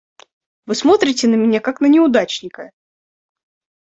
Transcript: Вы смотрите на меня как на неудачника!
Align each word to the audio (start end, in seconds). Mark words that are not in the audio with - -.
Вы 0.65 0.73
смотрите 0.73 1.27
на 1.27 1.35
меня 1.35 1.59
как 1.59 1.79
на 1.79 1.85
неудачника! 1.85 2.71